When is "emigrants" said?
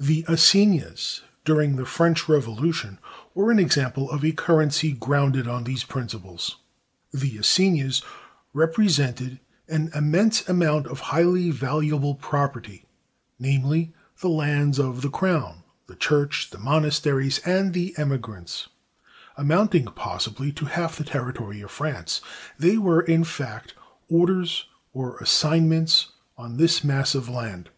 17.98-18.70